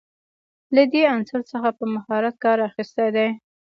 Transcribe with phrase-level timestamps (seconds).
[0.75, 3.29] له دې عنصر څخه په مهارت کار اخیستی دی.